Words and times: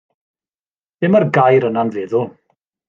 Be' 0.99 1.11
mae'r 1.17 1.27
gair 1.39 1.69
yna 1.71 1.87
'n 1.87 1.95
feddwl? 1.99 2.29